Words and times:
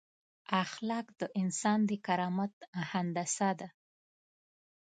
اخلاق 0.63 1.07
د 1.19 1.21
انسان 1.41 1.79
د 1.89 1.91
کرامت 2.05 2.53
هندسه 2.91 3.49
ده. 3.59 3.67